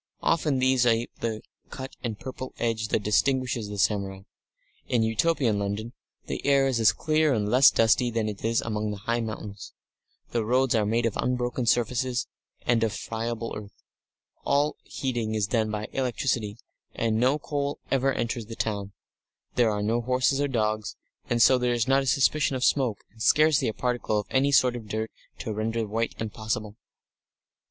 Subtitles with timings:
[0.23, 4.21] Often these ape the cut and purple edge that distinguishes the samurai.
[4.87, 5.93] In Utopian London
[6.25, 9.73] the air is as clear and less dusty than it is among high mountains;
[10.31, 12.25] the roads are made of unbroken surfaces,
[12.63, 13.75] and not of friable earth;
[14.43, 16.57] all heating is done by electricity,
[16.95, 18.93] and no coal ever enters the town;
[19.53, 20.95] there are no horses or dogs,
[21.29, 24.51] and so there is not a suspicion of smoke and scarcely a particle of any
[24.51, 26.75] sort of dirt to render white impossible.